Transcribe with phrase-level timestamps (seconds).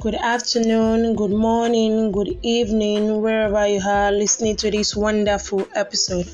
[0.00, 6.26] Good afternoon, good morning, good evening, wherever you are listening to this wonderful episode.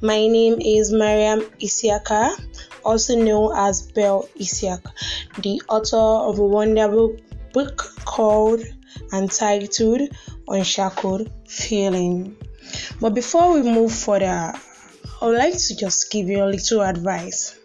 [0.00, 2.30] My name is Mariam Isiaka,
[2.84, 4.82] also known as Belle Isiak,
[5.42, 7.16] the author of a wonderful
[7.52, 8.62] book called
[9.10, 9.28] and
[10.48, 12.36] Unshackled Feeling.
[13.00, 14.54] But before we move further,
[15.20, 17.57] I would like to just give you a little advice.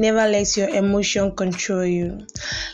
[0.00, 2.26] Never let your emotion control you.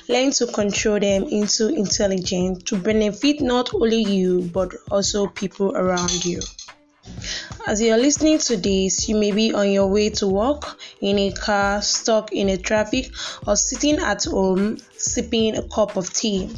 [0.08, 6.24] Learn to control them into intelligence to benefit not only you but also people around
[6.24, 6.40] you.
[7.66, 11.32] As you're listening to this, you may be on your way to work, in a
[11.32, 13.10] car, stuck in a traffic,
[13.44, 16.48] or sitting at home sipping a cup of tea.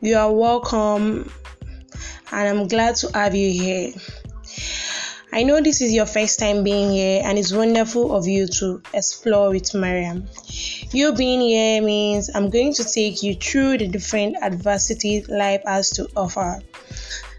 [0.00, 1.30] You are welcome,
[2.32, 3.92] and I'm glad to have you here.
[5.32, 8.82] I know this is your first time being here, and it's wonderful of you to
[8.92, 10.28] explore with Mariam.
[10.90, 15.90] You being here means I'm going to take you through the different adversities life has
[15.90, 16.60] to offer.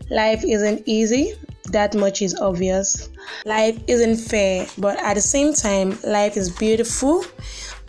[0.09, 1.33] Life isn't easy,
[1.71, 3.09] that much is obvious.
[3.45, 7.25] Life isn't fair, but at the same time, life is beautiful,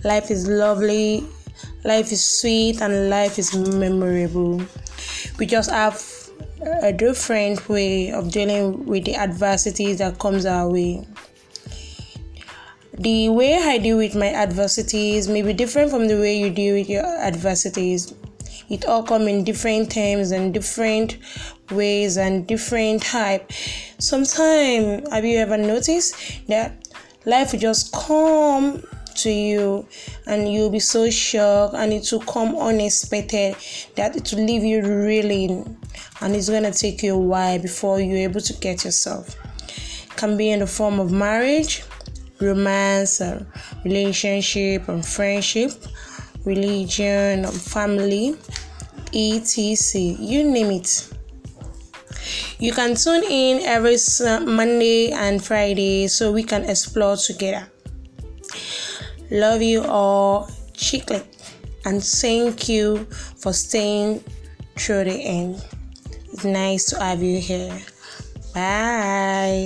[0.02, 1.24] life is lovely,
[1.84, 4.60] life is sweet, and life is memorable.
[5.38, 6.21] We just have
[6.62, 11.06] a different way of dealing with the adversities that comes our way.
[12.98, 16.74] The way i deal with my adversities may be different from the way you deal
[16.74, 18.14] with your adversities.
[18.68, 21.18] It all come in different terms and different
[21.70, 23.50] ways and different type.
[23.98, 26.14] Sometimes have you ever noticed
[26.48, 26.86] that
[27.24, 28.82] life just come
[29.16, 29.86] to you
[30.26, 33.56] and you'll be so shocked and it will come unexpected
[33.96, 35.76] that it will leave you reeling
[36.20, 39.36] and it's going to take you a while before you're able to get yourself.
[40.04, 41.84] It can be in the form of marriage
[42.40, 43.46] romance or
[43.84, 45.72] relationship and friendship
[46.44, 48.36] religion or family
[49.14, 50.00] etc.
[50.00, 51.08] You name it.
[52.58, 53.96] You can tune in every
[54.46, 57.71] monday and friday so we can explore together
[59.32, 60.44] Love you all,
[60.74, 61.24] Chiclet,
[61.86, 63.06] and thank you
[63.40, 64.22] for staying
[64.76, 65.64] through the end.
[66.34, 67.80] It's nice to have you here.
[68.54, 69.61] Bye.